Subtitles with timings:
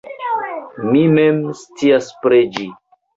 [0.93, 2.67] mi mem scias preĝi.